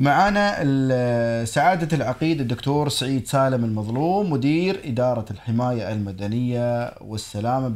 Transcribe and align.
معنا 0.00 0.64
سعادة 1.44 1.96
العقيد 1.96 2.40
الدكتور 2.40 2.88
سعيد 2.88 3.26
سالم 3.26 3.64
المظلوم 3.64 4.32
مدير 4.32 4.80
إدارة 4.84 5.24
الحماية 5.30 5.92
المدنية 5.92 6.94
والسلامة 7.00 7.68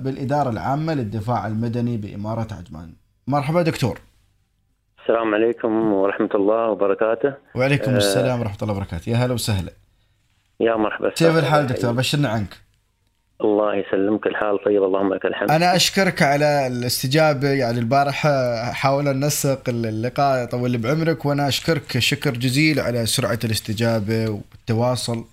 بالإدارة 0.00 0.50
العامة 0.50 0.94
للدفاع 0.94 1.46
المدني 1.46 1.96
بإمارة 1.96 2.46
عجمان. 2.54 2.92
مرحبا 3.26 3.62
دكتور. 3.62 4.00
السلام 5.02 5.34
عليكم 5.34 5.92
ورحمة 5.92 6.30
الله 6.34 6.70
وبركاته. 6.70 7.34
وعليكم 7.54 7.96
السلام 7.96 8.40
ورحمة 8.40 8.58
الله 8.62 8.74
وبركاته. 8.74 9.10
يا 9.10 9.16
هلا 9.16 9.34
وسهلا. 9.34 9.72
يا 10.60 10.76
مرحبا. 10.76 11.10
كيف 11.10 11.38
الحال 11.38 11.66
دكتور؟ 11.66 11.92
بشرنا 11.92 12.28
عنك. 12.28 12.56
الله 13.44 13.74
يسلمك 13.74 14.26
الحال 14.26 14.58
طيب 14.64 14.82
اللهم 14.82 15.14
لك 15.14 15.24
الحمد. 15.26 15.50
أنا 15.50 15.76
أشكرك 15.76 16.22
على 16.22 16.66
الاستجابة. 16.66 17.48
يعني 17.48 17.78
البارحة 17.78 18.62
حاولنا 18.72 19.12
ننسق 19.12 19.68
اللقاء 19.68 20.44
طول 20.44 20.78
بعمرك 20.78 21.24
وأنا 21.26 21.48
أشكرك 21.48 21.98
شكر 21.98 22.30
جزيل 22.30 22.80
على 22.80 23.06
سرعة 23.06 23.38
الاستجابة 23.44 24.28
والتواصل 24.28 25.24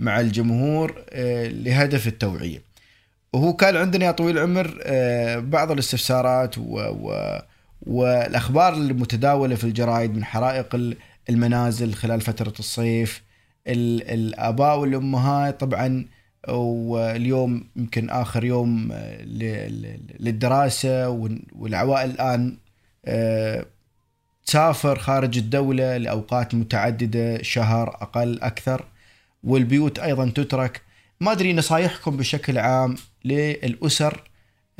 مع 0.00 0.20
الجمهور 0.20 0.94
آه، 1.10 1.46
لهدف 1.48 2.06
التوعية. 2.06 2.58
وهو 3.32 3.52
كان 3.52 3.76
عندنا 3.76 4.06
يا 4.06 4.10
طويل 4.10 4.38
العمر 4.38 4.78
آه، 4.82 5.38
بعض 5.38 5.70
الاستفسارات 5.70 6.58
و... 6.58 6.62
و... 6.78 7.12
والأخبار 7.86 8.72
المتداولة 8.74 9.54
في 9.54 9.64
الجرائد 9.64 10.14
من 10.16 10.24
حرائق 10.24 10.74
ال- 10.74 10.96
المنازل 11.30 11.92
خلال 11.94 12.20
فترة 12.20 12.52
الصيف 12.58 13.22
ال... 13.66 14.10
الآباء 14.10 14.78
والأمهات 14.78 15.60
طبعا 15.60 16.04
واليوم 16.52 17.64
يمكن 17.76 18.10
آخر 18.10 18.44
يوم 18.44 18.92
آه، 18.92 19.22
ل- 19.24 19.82
ل- 19.82 20.00
للدراسة 20.20 21.08
وال- 21.08 21.42
والعوائل 21.52 22.10
الآن 22.10 22.56
آه، 23.04 23.66
تسافر 24.46 24.98
خارج 24.98 25.38
الدولة 25.38 25.96
لأوقات 25.96 26.54
متعددة 26.54 27.42
شهر 27.42 27.88
أقل 27.88 28.40
أكثر 28.42 28.84
والبيوت 29.44 29.98
أيضا 29.98 30.30
تترك. 30.30 30.82
ما 31.20 31.32
أدري 31.32 31.52
نصايحكم 31.52 32.16
بشكل 32.16 32.58
عام 32.58 32.96
للأسر 33.24 34.30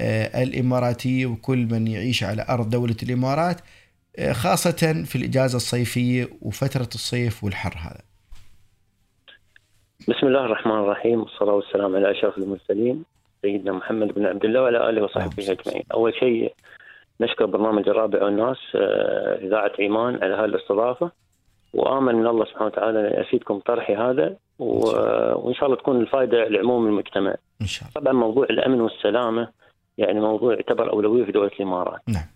آه، 0.01 0.43
الإماراتية 0.43 1.27
وكل 1.27 1.67
من 1.67 1.87
يعيش 1.87 2.25
على 2.25 2.47
أرض 2.49 2.71
دولة 2.71 2.97
الإمارات 3.03 3.61
آه، 4.17 4.33
خاصة 4.33 5.03
في 5.07 5.17
الإجازة 5.17 5.57
الصيفية 5.57 6.29
وفترة 6.41 6.89
الصيف 6.95 7.45
والحر 7.45 7.79
هذا. 7.79 8.01
بسم 10.09 10.27
الله 10.27 10.45
الرحمن 10.45 10.73
الرحيم 10.79 11.21
والصلاة 11.21 11.55
والسلام 11.55 11.97
على 11.97 12.11
أشرف 12.11 12.39
المرسلين 12.39 13.05
سيدنا 13.43 13.73
محمد 13.73 14.15
بن 14.15 14.27
عبد 14.27 14.45
الله 14.45 14.63
وعلى 14.63 14.89
آله 14.91 15.03
وصحبه 15.03 15.51
أجمعين. 15.53 15.83
أول 15.95 16.15
شيء 16.15 16.53
نشكر 17.21 17.47
برنامج 17.47 17.89
الرابع 17.89 18.25
والناس 18.25 18.57
آه، 18.75 19.39
إذاعة 19.47 19.73
إيمان 19.79 20.15
على 20.23 20.35
هذه 20.35 20.45
الاستضافة 20.45 21.11
وآمن 21.75 22.15
من 22.15 22.27
الله 22.27 22.45
سبحانه 22.45 22.67
وتعالى 22.67 22.99
أن 23.17 23.21
يفيدكم 23.21 23.59
طرحي 23.59 23.95
هذا 23.97 24.37
و- 24.59 25.37
وإن 25.47 25.55
شاء 25.55 25.65
الله 25.67 25.77
تكون 25.77 26.01
الفائدة 26.01 26.49
لعموم 26.49 26.87
المجتمع. 26.87 27.35
إن 27.63 27.67
شاء 27.67 27.89
الله. 27.89 28.01
طبعا 28.01 28.13
موضوع 28.13 28.45
الأمن 28.51 28.81
والسلامة 28.81 29.49
يعني 29.99 30.21
موضوع 30.21 30.55
يعتبر 30.55 30.93
أولوية 30.93 31.25
في 31.25 31.33
دولة 31.33 31.51
الإمارات. 31.57 32.01
نعم. 32.09 32.27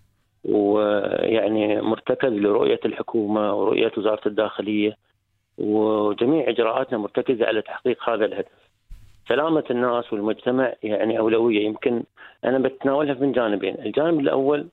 ويعني 0.45 1.81
مرتكز 1.81 2.29
لرؤية 2.33 2.81
الحكومة 2.85 3.55
ورؤية 3.55 3.93
وزارة 3.99 4.29
الداخلية 4.29 4.97
وجميع 5.59 6.49
إجراءاتنا 6.49 6.99
مرتكزة 6.99 7.47
على 7.47 7.63
تحقيق 7.63 8.09
هذا 8.09 8.25
الهدف. 8.25 8.69
سلامة 9.29 9.65
الناس 9.71 10.13
والمجتمع 10.13 10.73
يعني 10.83 11.19
أولوية. 11.19 11.65
يمكن 11.65 12.03
أنا 12.45 12.59
بتناولها 12.59 13.15
من 13.15 13.33
جانبين. 13.33 13.75
الجانب 13.75 14.21
الأول 14.21 14.67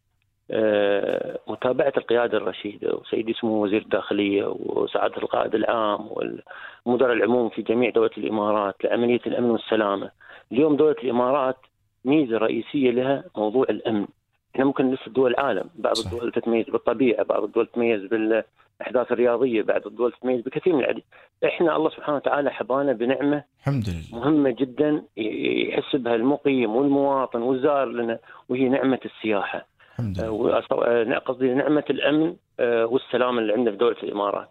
آه، 0.52 1.40
متابعة 1.48 1.94
القيادة 1.98 2.38
الرشيدة 2.38 2.96
وسيدي 2.96 3.34
سمو 3.34 3.64
وزير 3.64 3.82
الداخلية 3.82 4.56
وسعادة 4.66 5.18
القائد 5.18 5.56
العام 5.56 6.08
والمدراء 6.12 7.14
العموم 7.14 7.50
في 7.50 7.62
جميع 7.62 7.90
دولة 7.90 8.10
الإمارات 8.18 8.76
لعملية 8.84 9.22
الأمن 9.28 9.50
والسلامة. 9.50 10.12
اليوم 10.52 10.76
دولة 10.76 10.96
الإمارات 11.04 11.58
ميزة 12.06 12.38
رئيسية 12.38 12.92
لها 12.92 13.24
موضوع 13.38 13.66
الأمن. 13.70 14.08
إحنا 14.56 14.66
ممكن 14.66 14.92
نفس 14.92 15.10
دول 15.10 15.32
العالم. 15.32 15.70
بعض 15.76 15.94
صح. 15.96 16.12
الدول 16.12 16.32
تتميز 16.32 16.66
بالطبيعة 16.70 17.24
بعض 17.24 17.44
الدول 17.44 17.68
تتميز 17.68 18.02
بالأحداث 18.06 19.12
الرياضية 19.12 19.62
بعض 19.62 19.88
الدول 19.88 20.12
تتميز 20.12 20.42
بكثير 20.42 20.74
من 20.74 20.80
العديد 20.80 21.04
إحنا 21.46 21.76
الله 21.76 21.90
سبحانه 21.90 22.16
وتعالى 22.18 22.52
حبانا 22.52 22.94
بنعمة 22.94 23.44
الحمد 23.60 23.84
لله. 23.90 24.20
مهمة 24.20 24.50
جدا 24.52 25.04
يحس 25.18 25.96
بها 25.96 26.16
المقيم 26.16 26.76
والمواطن 26.76 27.42
والزائر 27.42 27.86
لنا 27.86 28.20
وهي 28.50 28.70
نعمة 28.70 29.00
السياحة. 29.06 29.66
الحمد 29.92 30.20
آه، 30.20 30.24
لله 30.26 30.62
وأص- 30.62 30.74
آه، 30.88 31.18
قصدي 31.18 31.54
نعمة 31.54 31.84
الأمن 31.90 32.36
آه، 32.60 32.86
والسلام 32.86 33.40
اللي 33.40 33.54
عندنا 33.54 33.72
في 33.72 33.78
دولة 33.78 33.98
الإمارات. 34.04 34.50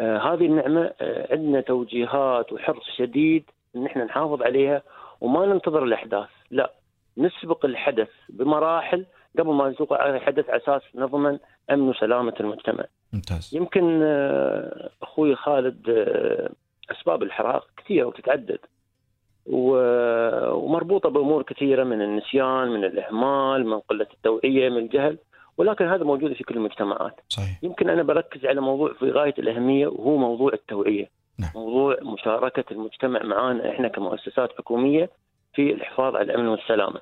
آه، 0.00 0.18
هذه 0.18 0.46
النعمة 0.46 0.90
آه، 1.00 1.32
عندنا 1.32 1.60
توجيهات 1.60 2.52
وحرص 2.52 2.84
شديد 2.96 3.44
إن 3.76 3.86
إحنا 3.86 4.04
نحافظ 4.04 4.42
عليها 4.42 4.82
وما 5.20 5.46
ننتظر 5.46 5.84
الأحداث 5.84 6.28
لا. 6.50 6.72
نسبق 7.18 7.64
الحدث 7.64 8.08
بمراحل 8.28 9.06
قبل 9.38 9.52
ما 9.54 9.68
يسوق 9.68 9.92
على 9.92 10.16
الحدث 10.16 10.50
على 10.50 10.62
أساس 10.62 10.82
نضمن 10.94 11.38
أمن 11.70 11.88
وسلامة 11.88 12.34
المجتمع. 12.40 12.84
ممتاز. 13.12 13.50
يمكن 13.54 14.00
آه، 14.02 14.90
أخوي 15.02 15.34
خالد 15.36 15.90
آه، 15.90 16.50
أسباب 16.92 17.22
الحراق 17.22 17.66
كثيرة 17.76 18.04
وتتعدد. 18.06 18.58
و- 19.46 20.50
ومربوطة 20.54 21.08
بأمور 21.08 21.42
كثيرة 21.42 21.84
من 21.84 22.02
النسيان 22.02 22.68
من 22.68 22.84
الإهمال 22.84 23.66
من 23.66 23.78
قلة 23.80 24.06
التوعية 24.14 24.68
من 24.68 24.76
الجهل. 24.76 25.18
ولكن 25.58 25.84
هذا 25.88 26.04
موجود 26.04 26.32
في 26.32 26.44
كل 26.44 26.54
المجتمعات. 26.56 27.20
صحيح. 27.28 27.64
يمكن 27.64 27.88
أنا 27.90 28.02
بركز 28.02 28.46
على 28.46 28.60
موضوع 28.60 28.92
في 28.92 29.10
غاية 29.10 29.34
الأهمية 29.38 29.86
وهو 29.86 30.16
موضوع 30.16 30.52
التوعية. 30.52 31.10
نعم. 31.38 31.50
موضوع 31.54 31.96
مشاركة 32.02 32.64
المجتمع 32.70 33.22
معنا 33.22 33.70
إحنا 33.70 33.88
كمؤسسات 33.88 34.52
حكومية 34.58 35.10
في 35.54 35.72
الحفاظ 35.72 36.16
على 36.16 36.24
الأمن 36.32 36.48
والسلامة. 36.48 37.00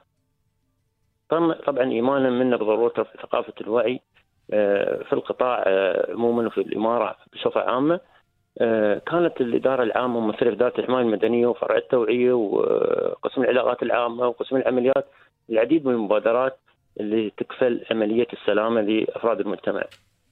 طبعا 1.29 1.91
ايمانا 1.91 2.31
منا 2.31 2.57
بضرورة 2.57 3.07
ثقافة 3.23 3.53
الوعي 3.61 4.01
آه، 4.53 5.03
في 5.03 5.13
القطاع 5.13 5.65
آه، 5.67 6.13
عموما 6.13 6.47
وفي 6.47 6.59
الإمارة 6.59 7.17
بصفة 7.33 7.61
عامة 7.61 8.01
آه، 8.61 8.99
كانت 8.99 9.41
الإدارة 9.41 9.83
العامة 9.83 10.21
ممثله 10.21 10.51
في 10.51 10.57
اداره 10.57 10.81
الحماية 10.81 11.03
المدنية 11.03 11.47
وفرع 11.47 11.77
التوعية 11.77 12.33
وقسم 12.33 13.43
العلاقات 13.43 13.83
العامة 13.83 14.27
وقسم 14.27 14.57
العمليات 14.57 15.07
العديد 15.51 15.87
من 15.87 15.95
المبادرات 15.95 16.59
اللي 17.01 17.31
تكفل 17.37 17.85
عملية 17.91 18.27
السلامة 18.33 18.81
لأفراد 18.81 19.41
المجتمع. 19.41 19.85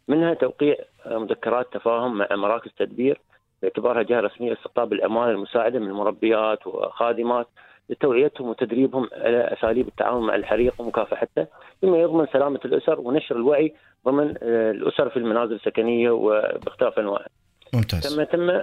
منها 0.08 0.34
توقيع 0.34 0.76
مذكرات 1.06 1.72
تفاهم 1.72 2.18
مع 2.18 2.28
مراكز 2.30 2.70
تدبير 2.78 3.20
باعتبارها 3.62 4.02
جهة 4.02 4.20
رسمية 4.20 4.50
لاستقطاب 4.50 4.92
الاعمال 4.92 5.28
المساعدة 5.30 5.78
من 5.78 5.92
مربيات 5.92 6.66
وخادمات 6.66 7.46
لتوعيتهم 7.88 8.48
وتدريبهم 8.48 9.08
على 9.12 9.38
أساليب 9.58 9.88
التعامل 9.88 10.20
مع 10.20 10.34
الحريق 10.34 10.74
ومكافحته 10.80 11.46
مما 11.82 11.98
يضمن 11.98 12.26
سلامة 12.32 12.60
الأسر 12.64 13.00
ونشر 13.00 13.36
الوعي 13.36 13.74
ضمن 14.06 14.34
آه، 14.42 14.70
الأسر 14.70 15.10
في 15.10 15.16
المنازل 15.16 15.54
السكنية 15.54 16.10
وباختلاف 16.10 16.98
أنواعها. 16.98 17.28
ممتاز 17.74 18.14
كما 18.14 18.24
تم 18.24 18.60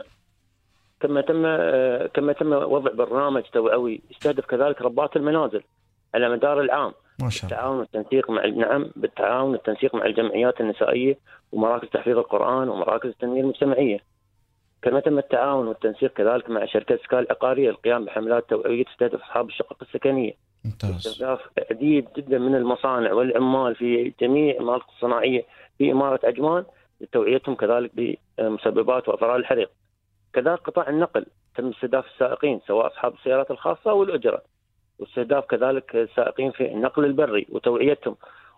كما 0.99 1.21
تم 1.21 1.43
آه، 1.45 2.07
كما 2.07 2.33
تم 2.33 2.53
وضع 2.53 2.91
برنامج 2.91 3.43
توعوي 3.53 4.01
يستهدف 4.11 4.45
كذلك 4.45 4.81
ربات 4.81 5.15
المنازل 5.15 5.61
على 6.13 6.29
مدار 6.29 6.61
العام 6.61 6.93
ما 7.21 7.29
شاء 7.29 7.45
الله 7.45 7.57
بالتعاون 7.57 7.79
والتنسيق 7.79 8.29
مع 8.29 8.45
نعم 8.45 8.91
بالتعاون 8.95 9.51
والتنسيق 9.51 9.95
مع 9.95 10.05
الجمعيات 10.05 10.61
النسائية 10.61 11.17
ومراكز 11.51 11.87
تحفيظ 11.89 12.17
القرآن 12.17 12.69
ومراكز 12.69 13.09
التنمية 13.09 13.41
المجتمعية. 13.41 13.99
كما 14.81 14.99
تم 14.99 15.17
التعاون 15.17 15.67
والتنسيق 15.67 16.13
كذلك 16.13 16.49
مع 16.49 16.65
شركات 16.65 17.01
سكال 17.01 17.19
العقارية 17.19 17.69
للقيام 17.69 18.05
بحملات 18.05 18.49
توعويه 18.49 18.83
تستهدف 18.85 19.21
أصحاب 19.21 19.47
الشقق 19.49 19.77
السكنية. 19.81 20.33
ممتاز 20.65 21.07
استهداف 21.07 21.39
عديد 21.71 22.07
جدا 22.17 22.37
من 22.39 22.55
المصانع 22.55 23.13
والعمال 23.13 23.75
في 23.75 24.13
جميع 24.21 24.55
المناطق 24.55 24.87
الصناعية 24.95 25.45
في 25.77 25.91
إمارة 25.91 26.19
عجمان 26.23 26.65
لتوعيتهم 27.01 27.55
كذلك 27.55 27.91
بمسببات 28.37 29.09
واضرار 29.09 29.35
الحريق. 29.35 29.69
كذلك 30.33 30.59
قطاع 30.59 30.89
النقل 30.89 31.25
تم 31.55 31.69
استهداف 31.69 32.05
السائقين 32.05 32.59
سواء 32.67 32.87
أصحاب 32.87 33.13
السيارات 33.13 33.51
الخاصة 33.51 33.93
والاجره. 33.93 34.41
واستهداف 34.99 35.45
كذلك 35.45 35.95
السائقين 35.95 36.51
في 36.51 36.71
النقل 36.71 37.05
البري 37.05 37.47
وتوعيتهم 37.49 38.15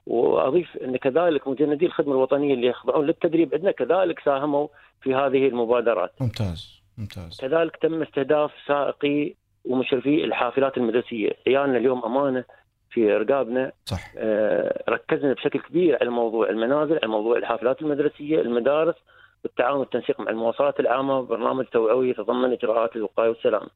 وأضيف 0.08 0.78
أن 0.78 0.98
كذلك 0.98 1.48
مجندي 1.48 1.86
الخدمة 1.86 2.12
الوطنية 2.12 2.54
اللي 2.54 2.68
يخضعون 2.68 3.06
للتدريب 3.06 3.54
عندنا 3.54 3.72
كذلك 3.72 4.20
ساهموا 4.20 4.68
في 5.04 5.16
هذه 5.16 5.48
المبادرات. 5.48 6.12
ممتاز 6.22 6.82
ممتاز 6.98 7.38
كذلك 7.42 7.78
تم 7.78 8.02
استهداف 8.02 8.52
سائقي 8.68 9.34
ومشرفي 9.66 10.24
الحافلات 10.24 10.78
المدرسية، 10.78 11.32
عيالنا 11.48 11.78
اليوم 11.78 12.06
أمانة 12.06 12.44
في 12.90 13.14
رقابنا 13.14 13.72
صح 13.86 14.14
آه، 14.18 14.84
ركزنا 14.90 15.34
بشكل 15.34 15.60
كبير 15.60 15.98
على 16.02 16.10
موضوع 16.10 16.50
المنازل، 16.50 17.00
على 17.04 17.08
موضوع 17.08 17.38
الحافلات 17.38 17.82
المدرسية، 17.82 18.42
المدارس 18.42 18.96
بالتعاون 19.44 19.80
والتنسيق 19.80 20.20
مع 20.20 20.30
المواصلات 20.30 20.80
العامة 20.80 21.20
وبرنامج 21.20 21.66
توعوي 21.66 22.10
يتضمن 22.10 22.52
إجراءات 22.52 22.96
الوقاية 22.96 23.30
والسلامه. 23.30 23.70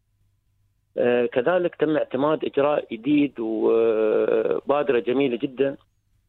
آه، 0.97 1.25
كذلك 1.25 1.75
تم 1.75 1.97
اعتماد 1.97 2.45
إجراء 2.45 2.85
جديد 2.91 3.33
وبادرة 3.39 4.99
جميلة 4.99 5.37
جدا 5.37 5.77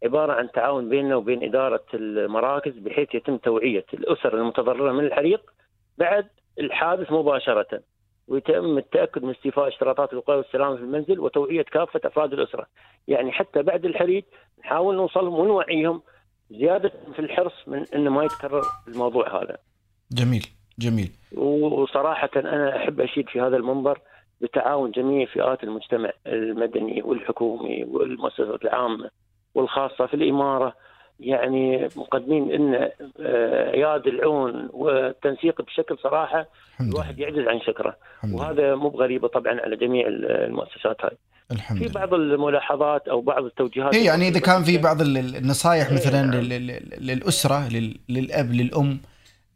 عبارة 0.04 0.32
عن 0.32 0.50
تعاون 0.50 0.88
بيننا 0.88 1.16
وبين 1.16 1.44
إدارة 1.44 1.84
المراكز 1.94 2.72
بحيث 2.72 3.14
يتم 3.14 3.36
توعية 3.36 3.84
الأسر 3.94 4.38
المتضررة 4.38 4.92
من 4.92 5.04
الحريق 5.04 5.50
بعد 5.98 6.26
الحادث 6.60 7.12
مباشرة 7.12 7.80
ويتم 8.28 8.78
التأكد 8.78 9.24
من 9.24 9.30
استيفاء 9.30 9.68
اشتراطات 9.68 10.12
الوقاية 10.12 10.36
والسلامة 10.36 10.76
في 10.76 10.82
المنزل 10.82 11.20
وتوعية 11.20 11.62
كافة 11.62 12.00
أفراد 12.04 12.32
الأسرة، 12.32 12.66
يعني 13.08 13.32
حتى 13.32 13.62
بعد 13.62 13.84
الحريق 13.84 14.24
نحاول 14.60 14.96
نوصلهم 14.96 15.34
ونوعيهم 15.34 16.02
زيادة 16.50 16.92
في 17.12 17.18
الحرص 17.18 17.52
من 17.66 17.84
انه 17.94 18.10
ما 18.10 18.24
يتكرر 18.24 18.62
الموضوع 18.88 19.42
هذا. 19.42 19.56
جميل 20.12 20.46
جميل. 20.78 21.10
وصراحة 21.36 22.30
أنا 22.36 22.76
أحب 22.76 23.00
أشيد 23.00 23.28
في 23.28 23.40
هذا 23.40 23.56
المنبر 23.56 23.98
بتعاون 24.40 24.90
جميع 24.90 25.26
فئات 25.26 25.64
المجتمع 25.64 26.10
المدني 26.26 27.02
والحكومي 27.02 27.84
والمؤسسات 27.84 28.62
العامة 28.62 29.10
والخاصة 29.58 30.06
في 30.06 30.14
الإمارة 30.14 30.74
يعني 31.20 31.88
مقدمين 31.96 32.52
إن 32.52 32.74
آه، 33.20 33.70
عياد 33.70 34.06
العون 34.06 34.68
والتنسيق 34.72 35.62
بشكل 35.62 35.98
صراحة 36.02 36.46
الواحد 36.80 37.18
يعجز 37.18 37.48
عن 37.48 37.60
شكره. 37.60 37.96
وهذا 38.32 38.74
مو 38.74 38.88
بغريبة 38.88 39.28
طبعا 39.28 39.60
على 39.60 39.76
جميع 39.76 40.06
المؤسسات 40.08 40.96
هاي. 41.04 41.16
الحمد 41.52 41.78
في 41.78 41.88
بعض 41.88 42.14
الملاحظات 42.14 43.08
أو 43.08 43.20
بعض 43.20 43.44
التوجيهات 43.44 43.94
إيه 43.94 44.06
يعني 44.06 44.28
إذا 44.28 44.40
كان 44.40 44.62
في 44.62 44.78
بعض 44.78 45.00
النصائح 45.02 45.92
مثلا 45.92 46.34
إيه 46.34 46.48
للأسرة 46.98 47.68
للأب 48.08 48.52
للأم 48.52 49.00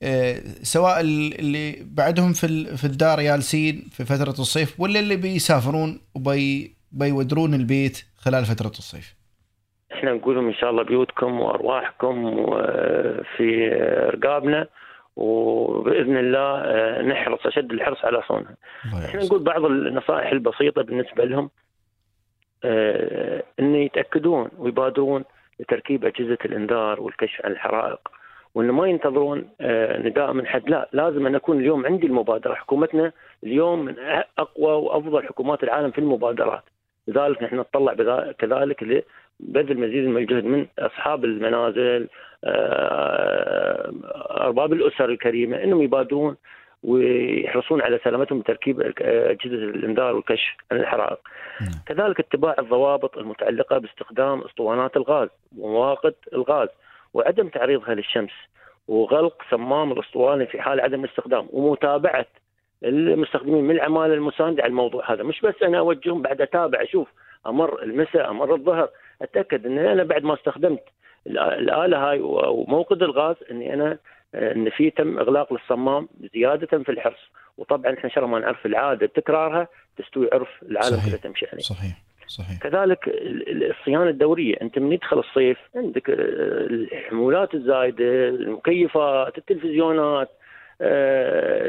آه، 0.03 0.41
سواء 0.63 1.01
اللي 1.01 1.77
بعدهم 1.81 2.33
في 2.33 2.77
في 2.77 2.85
الدار 2.85 3.21
جالسين 3.21 3.89
في 3.93 4.05
فترة 4.05 4.41
الصيف 4.41 4.81
ولا 4.81 5.01
اللي 5.01 5.17
بيسافرون 5.17 6.01
وبي 6.15 6.77
بيودرون 6.93 7.55
البيت 7.55 8.05
خلال 8.17 8.45
فترة 8.45 8.73
الصيف. 8.79 9.22
إحنا 10.03 10.15
نقول 10.15 10.35
لهم 10.35 10.47
إن 10.47 10.55
شاء 10.55 10.71
الله 10.71 10.83
بيوتكم 10.83 11.41
وأرواحكم 11.41 12.47
في 13.37 13.69
رقابنا 14.15 14.67
وبإذن 15.17 16.17
الله 16.17 16.61
آه، 16.61 17.03
نحرص 17.03 17.47
أشد 17.47 17.73
الحرص 17.73 18.05
على 18.05 18.23
صونها. 18.29 18.57
إحنا 19.05 19.25
نقول 19.25 19.43
بعض 19.43 19.65
النصائح 19.65 20.33
البسيطة 20.33 20.83
بالنسبة 20.83 21.25
لهم 21.25 21.51
آه، 22.65 23.43
إن 23.61 23.75
يتأكدون 23.75 24.49
ويبادرون 24.59 25.25
لتركيب 25.61 26.05
أجهزة 26.05 26.39
الإنذار 26.45 27.01
والكشف 27.01 27.47
عن 27.47 27.53
الحرائق 27.53 28.09
وانه 28.55 28.73
ما 28.73 28.87
ينتظرون 28.87 29.49
آه، 29.61 29.99
نداء 29.99 30.33
من 30.33 30.47
حد. 30.47 30.71
لا 30.71 30.89
لازم 30.93 31.27
أن 31.27 31.35
أكون 31.35 31.61
اليوم 31.61 31.87
عندي 31.87 32.07
المبادرة. 32.07 32.55
حكومتنا 32.55 33.13
اليوم 33.45 33.85
من 33.85 33.95
أقوى 34.39 34.73
وأفضل 34.73 35.23
حكومات 35.27 35.63
العالم 35.63 35.91
في 35.91 35.99
المبادرات. 35.99 36.63
لذلك 37.09 37.43
نحن 37.43 37.61
نتطلع 37.61 37.95
كذلك 38.33 39.05
لبذل 39.49 39.81
مزيد 39.81 40.05
من 40.05 40.17
الجهد 40.17 40.45
من 40.45 40.67
أصحاب 40.79 41.25
المنازل 41.25 42.09
آه، 42.45 43.93
أرباب 44.31 44.73
الأسر 44.73 45.05
الكريمة 45.05 45.65
إنهم 45.65 45.83
يبادرون 45.83 46.37
ويحرصون 46.83 47.83
على 47.83 48.01
سلامتهم 48.05 48.41
بتركيب 48.41 48.81
أجهزة 49.01 49.55
الإنذار 49.55 50.15
والكشف 50.15 50.57
عن 50.73 50.81
الحرائق. 50.81 51.19
نعم. 51.61 51.71
كذلك 51.87 52.21
اتباع 52.21 52.55
الضوابط 52.59 53.19
المتعلقة 53.19 53.79
باستخدام 53.79 54.41
أسطوانات 54.41 54.97
الغاز 54.97 55.29
ومواقد 55.59 56.15
الغاز 56.33 56.69
وعدم 57.15 57.49
تعريضها 57.49 57.95
للشمس 57.95 58.33
وغلق 58.89 59.43
صمام 59.51 59.93
الأسطوانة 59.93 60.45
في 60.45 60.61
حال 60.61 60.81
عدم 60.81 61.05
الاستخدام 61.05 61.49
ومتابعة 61.53 62.27
المستخدمين 62.85 63.65
من 63.65 63.75
العمالة 63.75 64.15
المساندة 64.15 64.63
على 64.63 64.71
الموضوع 64.71 65.13
هذا 65.13 65.23
مش 65.23 65.41
بس 65.41 65.55
أنا 65.63 65.79
أوجههم 65.79 66.23
بعد 66.23 66.41
أتابع 66.41 66.83
أشوف 66.83 67.09
أمر 67.47 67.83
المساء 67.83 68.31
أمر 68.31 68.55
الظهر 68.55 68.89
أتأكد 69.23 69.67
ان 69.67 69.79
أنا 69.79 70.05
بعد 70.05 70.23
ما 70.23 70.35
استخدمت 70.35 70.83
الآلة 71.27 72.11
هاي 72.11 72.21
وموقد 72.21 73.03
الغاز 73.03 73.37
إني 73.51 73.75
أنا 73.75 73.99
إن 74.35 74.71
في 74.71 74.91
تم 74.91 75.19
إغلاق 75.19 75.53
للصمام 75.53 76.09
زيادة 76.35 76.79
في 76.79 76.93
الحرص. 76.93 77.31
وطبعا 77.59 77.95
إحنا 77.95 78.11
شر 78.11 78.27
ما 78.27 78.39
نعرف 78.39 78.67
العادة 78.67 79.07
تكرارها 79.07 79.69
تستوي 79.97 80.29
عرف 80.33 80.49
العالم 80.63 80.97
كله 81.07 81.17
تمشي 81.17 81.47
عليه. 81.53 81.63
صحيح. 81.63 82.03
صحيح. 82.27 82.59
كذلك 82.59 82.99
الصيانة 83.49 84.11
الدورية. 84.11 84.55
أنت 84.63 84.79
من 84.79 84.93
يدخل 84.93 85.19
الصيف 85.19 85.59
عندك 85.77 86.03
الحمولات 86.09 87.55
الزايدة 87.55 88.29
المكيفات 88.29 89.39
التلفزيونات 89.39 90.29
آه، 90.29 90.42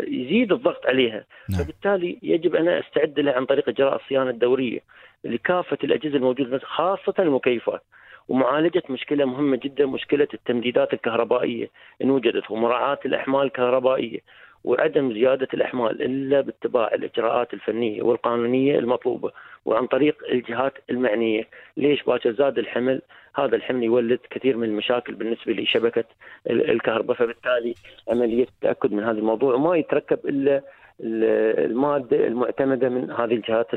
يزيد 0.07 0.51
الضغط 0.51 0.85
عليها 0.85 1.25
نعم. 1.49 1.63
فبالتالي 1.63 2.19
يجب 2.23 2.55
أن 2.55 2.67
أستعد 2.67 3.19
لها 3.19 3.33
عن 3.33 3.45
طريق 3.45 3.69
إجراء 3.69 3.95
الصيانة 3.95 4.29
الدورية 4.29 4.79
لكافة 5.23 5.77
الأجهزة 5.83 6.15
الموجودة 6.15 6.59
خاصة 6.59 7.13
المكيفات 7.19 7.81
ومعالجة 8.27 8.83
مشكلة 8.89 9.25
مهمة 9.25 9.59
جدا 9.63 9.85
مشكلة 9.85 10.27
التمديدات 10.33 10.93
الكهربائية 10.93 11.69
إن 12.01 12.09
وجدت 12.09 12.51
ومراعاه 12.51 12.99
الأحمال 13.05 13.41
الكهربائية 13.41 14.19
وعدم 14.63 15.13
زيادة 15.13 15.47
الأحمال 15.53 16.01
إلا 16.01 16.41
باتباع 16.41 16.93
الإجراءات 16.93 17.53
الفنية 17.53 18.01
والقانونية 18.01 18.79
المطلوبة 18.79 19.31
وعن 19.65 19.87
طريق 19.87 20.15
الجهات 20.31 20.73
المعنية، 20.89 21.47
ليش 21.77 22.03
باكر 22.03 22.31
زاد 22.31 22.57
الحمل؟ 22.57 23.01
هذا 23.35 23.55
الحمل 23.55 23.83
يولد 23.83 24.19
كثير 24.29 24.57
من 24.57 24.67
المشاكل 24.67 25.15
بالنسبة 25.15 25.53
لشبكة 25.53 26.05
الكهرباء 26.49 27.17
فبالتالي 27.17 27.75
عملية 28.07 28.43
التأكد 28.43 28.91
من 28.91 29.03
هذا 29.03 29.17
الموضوع 29.17 29.53
وما 29.53 29.75
يتركب 29.77 30.19
إلا 30.25 30.61
المادة 30.99 32.27
المعتمدة 32.27 32.89
من 32.89 33.11
هذه 33.11 33.33
الجهات 33.33 33.75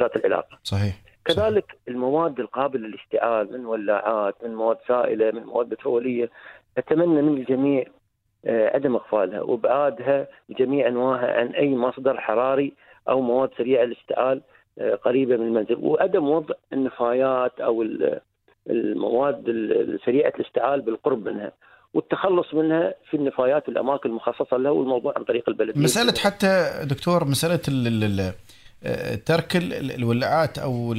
ذات 0.00 0.16
العلاقة. 0.16 0.58
صحيح. 0.62 0.94
كذلك 1.24 1.64
صحيح. 1.64 1.80
المواد 1.88 2.40
القابلة 2.40 2.88
للاشتعال 2.88 3.52
من 3.52 3.66
ولاعات، 3.66 4.34
من 4.44 4.54
مواد 4.54 4.76
سائلة، 4.88 5.30
من 5.30 5.42
مواد 5.42 5.68
بترولية، 5.68 6.30
أتمنى 6.78 7.22
من 7.22 7.36
الجميع 7.36 7.84
آه، 8.46 8.70
عدم 8.74 8.94
اغفالها 8.94 9.40
وإبعادها 9.40 10.28
بجميع 10.48 10.88
أنواعها 10.88 11.40
عن 11.40 11.46
أي 11.46 11.74
مصدر 11.74 12.20
حراري 12.20 12.72
أو 13.08 13.20
مواد 13.20 13.50
سريعة 13.58 13.84
الاشتعال 13.84 14.42
آه، 14.78 14.94
قريبة 14.94 15.36
من 15.36 15.46
المنزل 15.46 15.76
وعدم 15.80 16.28
وضع 16.28 16.54
النفايات 16.72 17.60
أو 17.60 17.82
المواد 18.70 19.44
سريعة 20.04 20.32
الاشتعال 20.36 20.80
بالقرب 20.80 21.28
منها 21.28 21.52
والتخلص 21.94 22.54
منها 22.54 22.94
في 23.10 23.16
النفايات 23.16 23.68
والأماكن 23.68 24.08
المخصصة 24.08 24.56
له 24.56 24.70
والموضوع 24.70 25.12
عن 25.16 25.24
طريق 25.24 25.48
البلديه. 25.48 25.80
مسألة 25.80 26.14
حتى 26.18 26.70
دكتور 26.84 27.24
مسألة 27.24 27.60
آه، 28.84 29.14
ترك 29.14 29.56
الولاعات 29.56 30.58
أو 30.58 30.92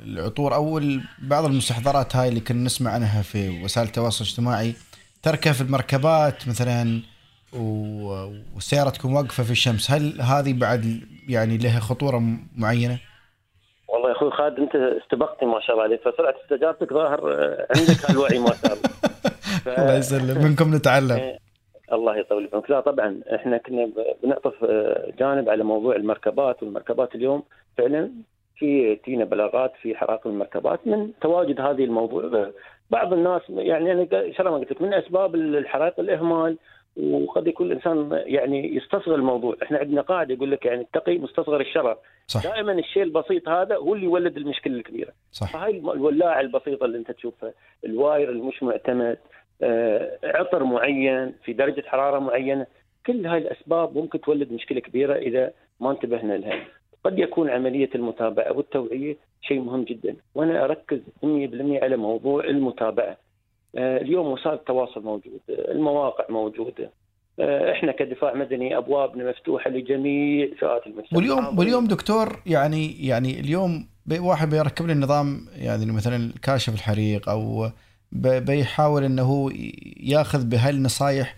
العطور 0.00 0.54
أو 0.54 0.80
بعض 1.22 1.44
المستحضرات 1.44 2.16
هاي 2.16 2.28
اللي 2.28 2.40
كنا 2.40 2.64
نسمع 2.64 2.90
عنها 2.90 3.22
في 3.22 3.64
وسائل 3.64 3.86
التواصل 3.86 4.24
الاجتماعي 4.24 4.74
تركها 5.22 5.52
في 5.52 5.60
المركبات 5.60 6.48
مثلا 6.48 7.00
والسيارة 7.52 8.90
تكون 8.90 9.12
واقفة 9.12 9.42
في 9.42 9.50
الشمس 9.50 9.90
هل 9.90 10.20
هذه 10.20 10.52
بعد 10.52 11.00
يعني 11.28 11.58
لها 11.58 11.80
خطورة 11.80 12.22
معينة؟ 12.56 12.98
أخوي 14.16 14.30
خالد 14.30 14.60
أنت 14.60 14.76
استبقتني 14.76 15.48
ما 15.48 15.60
شاء 15.60 15.72
الله 15.72 15.82
عليك. 15.82 16.00
فسرعة 16.00 16.34
استجابتك 16.44 16.92
ظاهر 16.92 17.20
عندك 17.76 18.10
هالوعي 18.10 18.38
ما 18.38 18.52
شاء 18.62 18.72
الله. 18.72 18.88
ف... 19.64 19.68
الله 19.68 19.96
يسلم. 19.96 20.44
منكم 20.44 20.74
نتعلم. 20.74 21.12
إيه، 21.12 21.38
الله 21.92 22.16
يطول 22.16 22.48
عمرك 22.52 22.70
لا 22.70 22.80
طبعا 22.80 23.20
إحنا 23.34 23.58
كنا 23.58 23.90
بنعطف 24.22 24.64
آه، 24.64 25.12
جانب 25.18 25.48
على 25.48 25.64
موضوع 25.64 25.96
المركبات 25.96 26.62
والمركبات 26.62 27.14
اليوم. 27.14 27.42
فعلا 27.78 28.10
في 28.58 28.96
تينا 28.96 29.24
بلاغات 29.24 29.72
في 29.82 29.96
حرائق 29.96 30.26
المركبات. 30.26 30.86
من 30.86 31.10
تواجد 31.20 31.60
هذه 31.60 31.84
الموضوع 31.84 32.50
بعض 32.90 33.12
الناس 33.12 33.42
يعني 33.48 33.92
أنا 33.92 34.50
ما 34.50 34.56
قلت 34.56 34.70
لك 34.70 34.82
من 34.82 34.94
أسباب 34.94 35.34
الحرائق 35.34 36.00
الإهمال 36.00 36.56
وقد 36.96 37.46
يكون 37.46 37.66
الإنسان 37.66 38.22
يعني 38.26 38.76
يستصغر 38.76 39.14
الموضوع، 39.14 39.56
إحنا 39.62 39.78
عندنا 39.78 40.00
قاعدة 40.00 40.34
يقول 40.34 40.50
لك 40.50 40.66
يعني 40.66 40.86
اتقي 40.94 41.18
مستصغر 41.18 41.60
الشرر. 41.60 41.96
صح. 42.26 42.42
دائما 42.42 42.72
الشيء 42.72 43.02
البسيط 43.02 43.48
هذا 43.48 43.76
هو 43.76 43.94
اللي 43.94 44.04
يولد 44.04 44.36
المشكلة 44.36 44.74
الكبيرة. 44.74 45.12
صح. 45.32 45.52
فهاي 45.52 45.78
الولاعة 45.78 46.40
البسيطة 46.40 46.84
اللي 46.84 46.98
أنت 46.98 47.10
تشوفها، 47.10 47.52
الواير 47.84 48.30
المش 48.30 48.62
معتمد، 48.62 49.18
آه، 49.62 50.18
عطر 50.24 50.64
معين 50.64 51.34
في 51.44 51.52
درجة 51.52 51.84
حرارة 51.86 52.18
معينة، 52.18 52.66
كل 53.06 53.26
هاي 53.26 53.38
الأسباب 53.38 53.98
ممكن 53.98 54.20
تولد 54.20 54.52
مشكلة 54.52 54.80
كبيرة 54.80 55.14
إذا 55.14 55.52
ما 55.80 55.90
انتبهنا 55.90 56.32
لها. 56.32 56.64
قد 57.04 57.18
يكون 57.18 57.50
عملية 57.50 57.90
المتابعة 57.94 58.52
والتوعية 58.52 59.16
شيء 59.42 59.60
مهم 59.60 59.84
جدا 59.84 60.16
وأنا 60.34 60.64
أركز 60.64 61.00
100% 61.22 61.82
على 61.82 61.96
موضوع 61.96 62.44
المتابعة 62.44 63.16
اليوم 63.76 64.26
وسائل 64.26 64.54
التواصل 64.54 65.02
موجودة 65.02 65.40
المواقع 65.48 66.24
موجودة. 66.28 66.90
آه، 67.40 67.72
إحنا 67.72 67.92
كدفاع 67.92 68.34
مدني 68.34 68.76
أبوابنا 68.76 69.30
مفتوحة 69.30 69.70
لجميع 69.70 70.48
فئات 70.60 70.86
المجتمع. 70.86 71.18
واليوم 71.18 71.58
واليوم 71.58 71.86
دكتور 71.86 72.40
يعني 72.46 73.06
يعني 73.06 73.40
اليوم 73.40 73.86
واحد 74.20 74.50
بيركب 74.50 74.86
لي 74.86 74.92
النظام 74.92 75.46
يعني 75.56 75.92
مثلا 75.92 76.32
كاشف 76.42 76.74
الحريق 76.74 77.28
أو 77.28 77.70
بيحاول 78.12 79.04
إنه 79.04 79.22
هو 79.22 79.50
ياخذ 80.00 80.44
بهالنصائح 80.44 81.36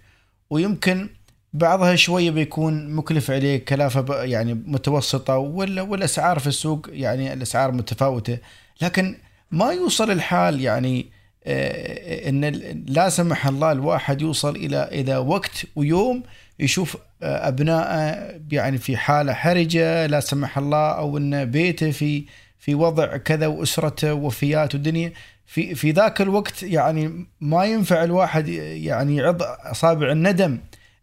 ويمكن 0.51 1.09
بعضها 1.53 1.97
شوية 1.97 2.31
بيكون 2.31 2.95
مكلف 2.95 3.31
عليه 3.31 3.65
كلافة 3.65 4.25
يعني 4.25 4.55
متوسطة 4.55 5.39
ولا 5.39 5.83
والأسعار 5.83 6.39
في 6.39 6.47
السوق 6.47 6.87
يعني 6.91 7.33
الأسعار 7.33 7.73
متفاوتة. 7.73 8.39
لكن 8.83 9.17
ما 9.51 9.73
يوصل 9.73 10.11
الحال 10.11 10.61
يعني 10.61 11.01
آه، 11.01 11.18
إن 11.47 12.45
لا 12.89 13.09
سمح 13.09 13.47
الله 13.47 13.73
الواحد 13.73 14.23
يوصل 14.23 14.57
إلى 14.57 14.89
إلى 14.93 15.17
وقت 15.17 15.65
ويوم 15.77 16.23
يشوف 16.59 16.97
آه، 17.23 17.49
ابنائه 17.49 18.41
يعني 18.53 18.79
في 18.79 18.97
حالة 18.97 19.33
حرجة 19.33 20.07
لا 20.07 20.21
سمح 20.21 20.59
الله 20.59 20.91
أو 20.91 21.19
إن 21.19 21.45
بيته 21.45 21.91
في 21.91 22.25
في 22.59 22.75
وضع 22.75 23.17
كذا 23.17 23.47
وأسرته 23.47 24.15
وفيات 24.15 24.75
ودنيا 24.75 25.13
في 25.47 25.75
في 25.75 25.91
ذاك 25.91 26.21
الوقت 26.21 26.63
يعني 26.63 27.27
ما 27.41 27.65
ينفع 27.65 28.05
الواحد 28.05 28.49
يعني 28.49 29.17
يعض 29.17 29.43
أصابع 29.43 30.13
الندم. 30.13 30.59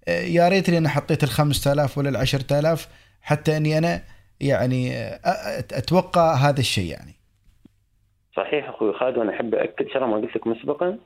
آه، 0.07 0.21
يا 0.21 0.47
ريتني 0.49 0.77
أنا 0.77 0.89
حطيت 0.89 1.23
ال 1.23 1.29
5000 1.29 1.97
ولا 1.97 2.09
ال 2.09 2.17
10000 2.17 2.87
حتى 3.21 3.57
إني 3.57 3.77
أنا 3.77 4.03
يعني 4.39 4.97
آه، 4.97 5.19
أتوقع 5.71 6.33
هذا 6.33 6.59
الشيء 6.59 6.91
يعني. 6.91 7.15
صحيح 8.35 8.69
أخوي 8.69 8.93
خالد 8.93 9.17
وأنا 9.17 9.31
أحب 9.31 9.55
اكد 9.55 9.87
شرح 9.87 10.03
ما 10.07 10.15
قلت 10.15 10.35
لك 10.35 10.47
مسبقا 10.47 10.97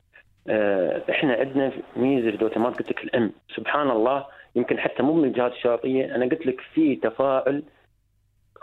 آه، 0.48 1.02
إحنا 1.10 1.34
عندنا 1.34 1.72
ميزة 1.96 2.30
دوت 2.30 2.58
ما 2.58 2.68
قلت 2.68 2.90
لك 2.90 3.04
الأم. 3.04 3.32
سبحان 3.56 3.90
الله 3.90 4.26
يمكن 4.56 4.78
حتى 4.78 5.02
مو 5.02 5.12
من 5.14 5.24
الجهات 5.24 5.52
الشرطيه 5.52 6.14
أنا 6.14 6.24
قلت 6.24 6.46
لك 6.46 6.60
في 6.74 6.96
تفاعل 6.96 7.62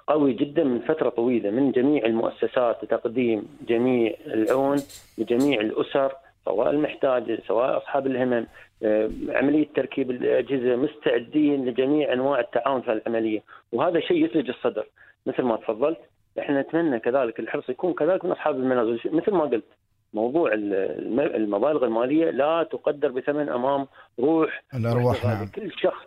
قوي 0.08 0.34
جدا 0.34 0.64
من 0.64 0.80
فترة 0.80 1.10
طويلة 1.10 1.50
من 1.50 1.72
جميع 1.72 2.06
المؤسسات 2.06 2.84
لتقديم 2.84 3.58
جميع 3.68 4.14
العون 4.28 4.78
لجميع 5.18 5.62
الأسر 5.62 6.12
سواء 6.46 6.70
المحتاجة 6.70 7.40
سواء 7.48 7.78
أصحاب 7.78 8.08
الهمم 8.08 8.46
آه، 8.84 9.10
عملية 9.30 9.68
تركيب 9.76 10.12
الأجهزة 10.12 10.76
مستعدين 10.76 11.66
لجميع 11.66 12.14
أنواع 12.14 12.40
التعاون 12.40 12.82
في 12.82 12.92
العملية. 12.94 13.44
وهذا 13.72 14.00
شيء 14.00 14.26
يثلج 14.26 14.50
الصدر. 14.50 14.86
مثل 15.26 15.44
ما 15.44 15.56
تفضلت 15.56 15.98
إحنا 16.40 16.62
نتمنى 16.62 17.00
كذلك 17.00 17.40
الحرص 17.40 17.70
يكون 17.70 17.94
كذلك 17.94 18.26
من 18.26 18.32
أصحاب 18.32 18.56
المنازل 18.56 19.00
مثل 19.06 19.32
ما 19.32 19.44
قلت 19.44 19.66
موضوع 20.14 20.54
الم- 20.54 21.20
المبالغ 21.20 21.86
المالية 21.86 22.30
لا 22.30 22.64
تقدر 22.72 23.12
بثمن 23.12 23.50
أمام 23.50 23.88
روح 24.20 24.64
الارواح. 24.74 25.26
نعم 25.26 25.48
كل 25.56 25.72
شخص 25.80 26.06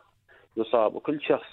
يصاب 0.57 0.95
وكل 0.95 1.21
شخص 1.23 1.49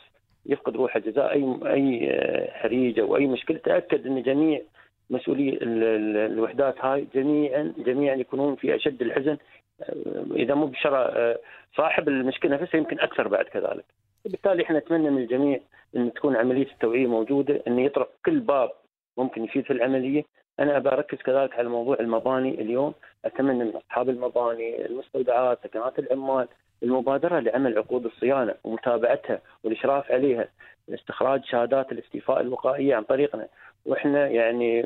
يفقد 0.45 0.75
روحه 0.75 0.99
جزاء 0.99 1.31
أي 1.33 1.43
أي 1.73 2.11
آه، 2.11 2.51
حريجة 2.51 3.01
وأي 3.01 3.27
مشكلة 3.27 3.57
تأكد 3.57 4.05
إن 4.07 4.21
جميع 4.23 4.61
مسؤولي 5.09 5.49
ال- 5.49 5.83
ال- 5.83 6.31
الوحدات 6.31 6.75
هاي 6.85 7.07
جميعا 7.15 7.73
جميعا 7.77 8.15
يكونون 8.15 8.55
في 8.55 8.75
أشد 8.75 9.01
الحزن 9.01 9.37
آه، 9.81 10.25
إذا 10.35 10.53
مو 10.53 10.65
بشرى 10.65 10.97
آه، 10.97 11.39
صاحب 11.77 12.07
المشكلة 12.07 12.55
نفسها 12.61 12.77
يمكن 12.77 12.99
أكثر 12.99 13.27
بعد 13.27 13.45
كذلك. 13.45 13.85
وبالتالي 14.27 14.63
إحنا 14.63 14.79
نتمنى 14.79 15.09
من 15.09 15.21
الجميع 15.21 15.59
إن 15.95 16.13
تكون 16.13 16.35
عملية 16.35 16.71
التوعية 16.71 17.07
موجودة 17.07 17.61
إن 17.67 17.79
يطرق 17.79 18.09
كل 18.25 18.39
باب 18.39 18.69
ممكن 19.17 19.43
يفيد 19.43 19.63
في 19.63 19.73
العملية. 19.73 20.23
أنا 20.59 20.77
أبى 20.77 20.89
أركز 20.89 21.17
كذلك 21.17 21.53
على 21.53 21.69
موضوع 21.69 21.97
المباني 21.99 22.61
اليوم. 22.61 22.93
أتمنى 23.25 23.63
من 23.63 23.75
أصحاب 23.75 24.09
المباني 24.09 24.85
المستودعات 24.85 25.59
سكنات 25.63 25.99
العمال 25.99 26.47
المبادرة 26.83 27.39
لعمل 27.39 27.77
عقود 27.77 28.05
الصيانة 28.05 28.55
ومتابعتها 28.63 29.41
والإشراف 29.63 30.11
عليها 30.11 30.47
استخراج 30.89 31.45
شهادات 31.45 31.91
الاستيفاء 31.91 32.41
الوقائية 32.41 32.95
عن 32.95 33.03
طريقنا. 33.03 33.47
وإحنا 33.87 34.27
يعني 34.27 34.81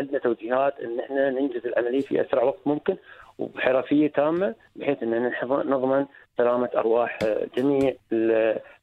عندنا 0.00 0.18
توجيهات 0.18 0.74
إن 0.80 1.00
إحنا 1.00 1.30
ننجز 1.30 1.66
العملية 1.66 2.00
في 2.00 2.20
أسرع 2.20 2.42
وقت 2.42 2.60
ممكن 2.66 2.96
وبحرفية 3.38 4.06
تامة 4.06 4.54
بحيث 4.76 5.02
إن 5.02 5.32
نضمن 5.42 6.06
سلامة 6.38 6.68
أرواح 6.76 7.18
جميع 7.56 7.94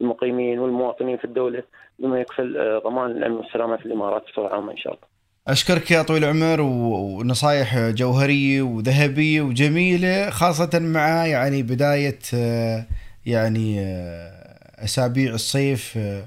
المقيمين 0.01 0.59
والمواطنين 0.59 1.17
في 1.17 1.25
الدولة 1.25 1.63
بما 1.99 2.19
يكفل 2.19 2.79
ضمان 2.83 3.11
الأمن 3.11 3.35
والسلامة 3.35 3.77
في 3.77 3.85
الإمارات 3.85 4.23
بصورة 4.23 4.55
عامة 4.55 4.71
إن 4.71 4.77
شاء 4.77 4.93
الله. 4.93 5.15
أشكرك 5.47 5.91
يا 5.91 6.01
طويل 6.01 6.23
العمر 6.23 6.61
ونصايح 6.61 7.89
جوهرية 7.89 8.61
وذهبية 8.61 9.41
وجميلة 9.41 10.29
خاصة 10.29 10.79
مع 10.79 11.25
يعني 11.25 11.63
بداية 11.63 12.19
آه، 12.33 12.85
يعني 13.25 13.79
آه، 13.79 14.83
أسابيع 14.83 15.33
الصيف 15.33 15.97
آه، 15.97 16.23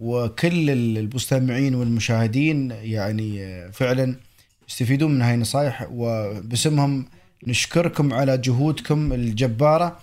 وكل 0.00 0.70
المستمعين 0.70 1.74
والمشاهدين 1.74 2.70
يعني 2.70 3.44
آه، 3.44 3.70
فعلا 3.70 4.16
يستفيدون 4.68 5.14
من 5.14 5.22
هاي 5.22 5.34
النصايح 5.34 5.88
وباسمهم 5.92 7.04
نشكركم 7.46 8.12
على 8.12 8.38
جهودكم 8.38 9.12
الجبارة 9.12 9.96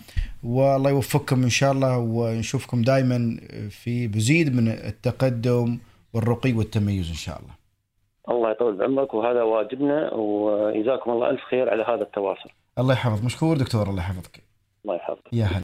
والله 0.43 0.89
يوفقكم 0.89 1.43
إن 1.43 1.49
شاء 1.49 1.71
الله 1.71 1.97
ونشوفكم 1.97 2.81
دائما 2.81 3.37
في 3.69 4.07
مزيد 4.07 4.55
من 4.55 4.67
التقدم 4.67 5.77
والرقي 6.13 6.53
والتميز 6.53 7.09
إن 7.09 7.15
شاء 7.15 7.39
الله. 7.39 7.53
الله 8.29 8.51
يطول 8.51 8.77
بعمرك 8.77 9.13
وهذا 9.13 9.41
واجبنا 9.43 10.13
وجزاكم 10.13 11.11
الله 11.11 11.29
ألف 11.29 11.41
خير 11.49 11.69
على 11.69 11.83
هذا 11.83 12.01
التواصل. 12.01 12.49
الله 12.79 12.93
يحفظ 12.93 13.25
مشكور 13.25 13.57
دكتور 13.57 13.89
الله 13.89 14.01
يحفظك 14.01 14.43
الله 14.85 14.95
يحفظك. 14.95 15.33
يا 15.33 15.45
هلا 15.45 15.55